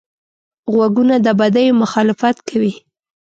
[0.73, 2.73] غوږونه د بدیو مخالفت کوي